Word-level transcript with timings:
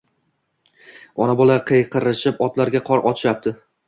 Ona-bola 1.25 1.57
qiyqirishib 1.71 2.41
otlarga 2.47 2.81
qor 2.89 3.05
otishyapti 3.13 3.55